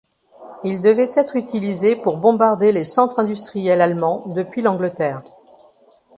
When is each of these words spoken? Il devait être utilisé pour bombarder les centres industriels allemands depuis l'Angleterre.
Il 0.63 0.81
devait 0.81 1.11
être 1.13 1.35
utilisé 1.35 1.95
pour 1.95 2.17
bombarder 2.17 2.71
les 2.71 2.85
centres 2.85 3.19
industriels 3.19 3.81
allemands 3.81 4.23
depuis 4.29 4.63
l'Angleterre. 4.63 5.21